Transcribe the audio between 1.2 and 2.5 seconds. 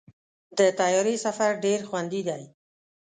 سفر ډېر خوندي دی.